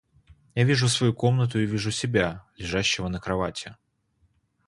[0.55, 3.75] Я вижу свою комнату и вижу себя, лежащего на кровати.